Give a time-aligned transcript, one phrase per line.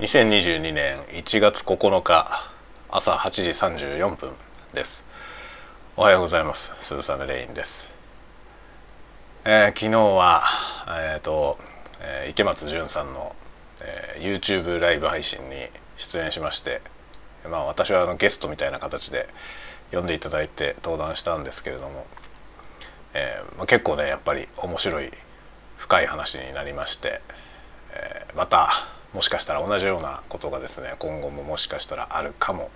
[0.00, 2.28] 2022年1月9日
[2.90, 4.32] 朝8時34分
[4.72, 5.06] です。
[5.96, 6.72] おはようございます。
[6.80, 7.88] 鈴雨レインです、
[9.44, 10.42] えー、昨日は
[11.12, 11.58] えっ、ー、と、
[12.00, 13.36] えー、池松潤さんの、
[13.84, 15.54] えー、YouTube ライブ配信に
[15.96, 16.82] 出演しまして
[17.48, 19.28] まあ私はあのゲストみたいな形で
[19.92, 22.04] 呼んでいただいて登壇したんですけれども、
[23.14, 25.12] えーまあ、結構ねやっぱり面白い
[25.76, 27.20] 深い話になりまして、
[27.92, 28.70] えー、また
[29.14, 32.70] もしかしたら同じようなことがですね今後ももしかしたらあるかも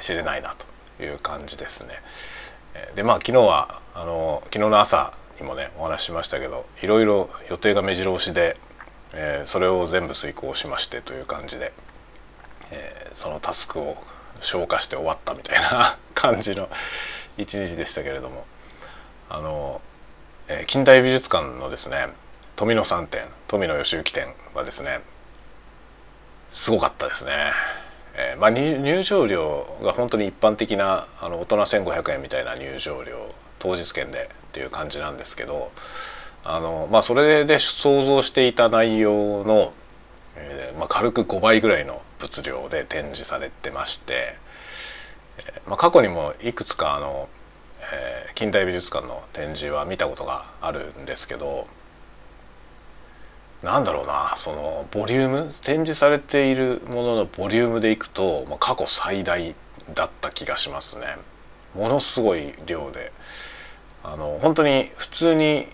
[0.00, 0.54] しれないな
[0.96, 1.94] という感じですね。
[2.94, 8.56] でまあ昨日はあの昨日の朝にもねお話ししましたけどいろいろ予定が目白押しで、
[9.12, 11.72] えー、それを全部遂行しましてという感じで、
[12.70, 13.96] えー、そのタスクを
[14.40, 16.68] 消化して終わったみたいな 感じの
[17.36, 18.46] 一日でしたけれども
[19.28, 19.80] あの、
[20.48, 22.08] えー、近代美術館のですね
[22.56, 25.00] 富野三展富野義行展はですね
[26.52, 27.32] すごかったですね。
[28.14, 35.72] えー、まあ、入場料が本当に一般的なあの大人1,500円みたいな入場料当日券でっていう感じなんですけど
[36.44, 39.72] あの、まあ、それで想像していた内容の、
[40.36, 44.36] えー、まあ、軽く5倍ぐらいの物量で展示されてまして、
[45.38, 47.30] えー、まあ、過去にもいくつかあの、
[47.94, 51.66] え近代美術館の展示は見たことがあるんですけど
[53.62, 55.44] なんだろうなそのボリューム？
[55.62, 59.54] 展示されているもののボリュームでいくと、まあ、過去最大
[59.94, 61.06] だった気がしますね。
[61.74, 63.12] ものすごい量で
[64.02, 65.66] あの本当に普通に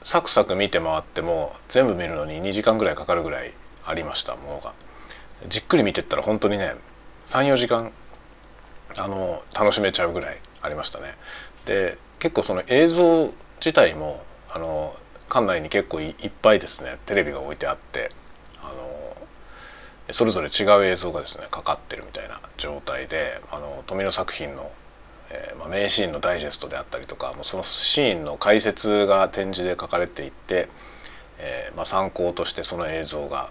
[0.00, 3.52] サクサク見て回っても全部見るのに2時間ぐらいかかるぐらい
[3.84, 4.72] ありましたものが。
[5.48, 6.74] じっくり見てったら本当にね
[7.24, 7.90] 34時間
[9.00, 11.16] あの楽しめちゃうぐらいありましたね。
[11.66, 14.94] で結構その映像自体もあの
[15.32, 16.98] 館内に結構いっぱいですね。
[17.06, 18.10] テレビが置いてあって。
[18.62, 19.16] あの
[20.10, 24.70] それぞれ違う映像がですねかかってるみたいな状態であの富野作品の、
[25.30, 30.68] えー、まあ、名シーンのダイジェストであったりとかもうそのシーンの解説が展示で書かれていて、
[31.38, 33.50] えー、まあ、参考としてその映像が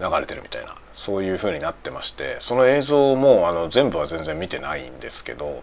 [0.00, 5.62] 流れてるみたいなそういう風になってましてその映像もあの全部は全然見てないんですけど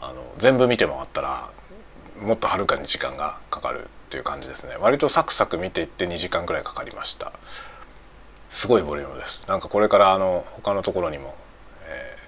[0.00, 1.50] あの全部見て回ったら
[2.20, 4.76] もっとはるかに時間がかかるっていう感じですね。
[4.78, 7.32] 割とサクサク見ていって2時間ぐらいかかりました。
[8.50, 9.48] すごいボリュームです。
[9.48, 11.34] なんかこれからあの他のところにも、
[11.86, 12.18] え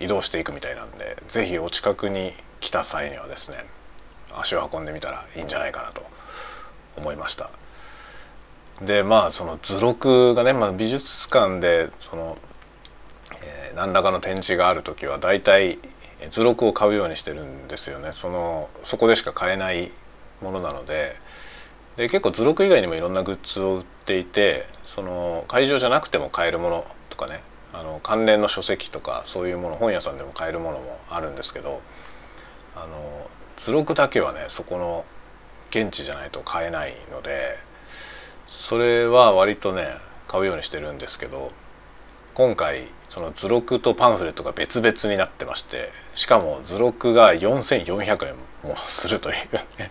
[0.00, 3.58] ー、移動していくみたいなんで是非お近くに来た際にはですね
[4.34, 6.00] 足を運んでみたらいいんじゃないかなと
[6.96, 7.50] 思いました。
[8.80, 12.38] でまあその図録がね、まあ、美術館でその、
[13.42, 15.78] えー、何らかの展示がある時は大体
[16.30, 18.14] 図録を買うようにしてるんですよね。
[18.14, 19.92] そのそこでしか買えない
[20.42, 21.16] ものなので
[21.96, 27.40] で結構図録以外にもいろんなグッズを売っていてその会場じゃなくても買えるものとかね
[27.72, 31.80] あの関連の書籍とかそういうもの本屋さんでも買えるものもあるんですけど
[32.76, 35.04] あの図録だけはねそこの
[35.70, 37.58] 現地じゃないと買えないので
[38.46, 39.88] それは割とね
[40.28, 41.50] 買うようにしてるんですけど
[42.34, 48.34] 今回その図録とパンフレットが別々になってましてしかも図録が4400円
[48.70, 49.36] もするという
[49.80, 49.88] ね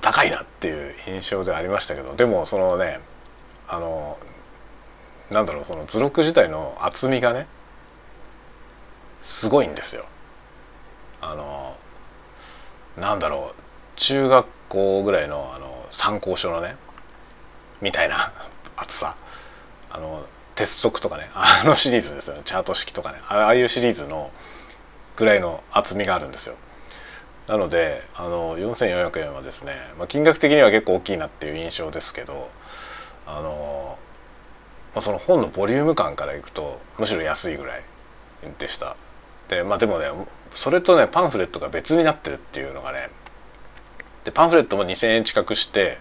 [0.00, 3.00] 高いなっていう印象ではありましたけどでもそのね
[3.68, 4.18] あの
[5.30, 7.46] なんだろうその図録自体の厚みがね
[9.18, 10.04] すごいんですよ。
[11.20, 11.76] あの
[12.96, 13.54] なんだろう
[13.96, 16.76] 中学校ぐらいのあの参考書のね
[17.80, 18.32] みたいな
[18.76, 19.16] 厚さ
[19.90, 20.24] あの
[20.54, 24.30] 鉄則とかね あのシリーズですよねチャート式とかねああいうシリーズの
[25.16, 26.56] ぐらいの厚みがあるんですよ。
[27.48, 32.50] なのであの4400円はですね、まあ、金額的には結構大きいなっていう印象ですけど
[33.26, 33.98] あの、
[34.94, 37.82] まあ、その本のボリューム感からいくとむしろ安いぐらい
[38.58, 38.96] でした。
[39.48, 40.06] でまあでもね
[40.50, 43.10] それとねパンフレットが別になってるっていうのがね
[44.24, 45.98] でパンフレットも2,000円近くして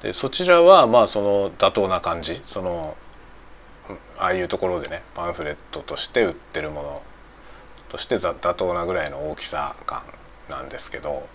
[0.00, 2.96] でそちらはまあその妥当な感じその
[4.18, 7.02] ああいうところでねパンフレットとして売ってるもの
[7.90, 10.02] として妥当なぐらいの大きさ感
[10.48, 11.26] なんですけど、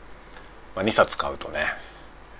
[0.75, 1.65] まあ、2冊買うとね、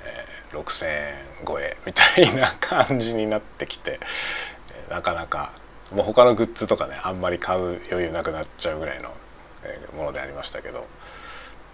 [0.04, 4.00] えー、6,000円超えみたいな感じになってきて、
[4.88, 5.51] えー、なかなか
[5.94, 9.12] もう他のグッズとかねあんまり買う余裕なくなっちゃうぐらいの、
[9.63, 10.86] えー、ものでありましたけど、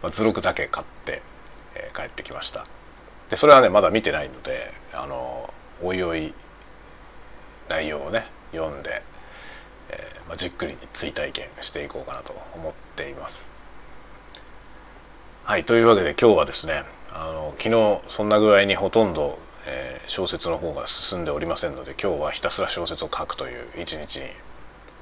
[0.01, 1.21] まあ、図録だけ買って、
[1.75, 2.65] えー、帰ってきました
[3.29, 5.53] でそれはねまだ見てないのであの
[5.83, 6.33] おいおい
[7.69, 9.01] 内容をね読んで、
[9.89, 13.54] えーまあ、じっくり追体験していこうかなと思っています。
[15.45, 19.37] はいというわけで今日はですねあの昨日そんな具合にほとんど、
[19.67, 24.23] えー、小説の方が進んでおりませんので今日はひたすら小説を書くという一日に、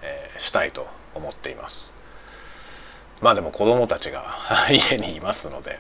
[0.01, 0.85] えー、したいと
[1.15, 1.93] 思っています
[3.21, 4.35] まあでも子供たちが
[4.69, 5.79] 家にいますので、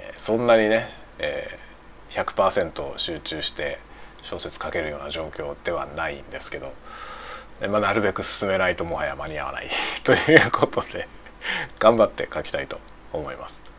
[0.00, 0.88] えー、そんなにね、
[1.20, 3.78] えー、100%集中して
[4.20, 6.72] 小説書けるような状況ではないんですけど、
[7.60, 9.70] えー、まあ、なるべく進めないともはや間に合わない
[10.02, 11.06] ということで
[11.78, 12.80] 頑張って書きたいと
[13.12, 13.75] 思います。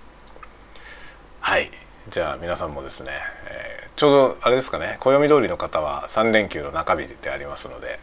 [1.48, 1.72] はい。
[2.10, 3.12] じゃあ皆さんもですね、
[3.50, 8.02] えー、ちょうどあれですかね暦通りの方は3連休の中日でありますので、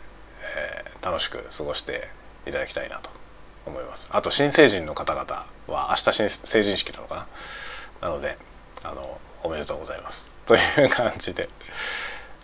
[0.56, 2.08] えー、楽しく過ごして
[2.46, 3.11] いただきたいなと
[3.67, 4.08] 思います。
[4.12, 7.26] あと新成人の方々は明日新成人式なのか
[8.00, 8.08] な？
[8.08, 8.38] なので
[8.82, 10.26] あのおめでとうございます。
[10.47, 11.47] という感じで、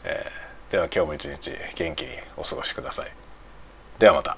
[0.04, 3.10] えー、では今日も一日元気にお過ごしください。
[3.98, 4.36] ではまた。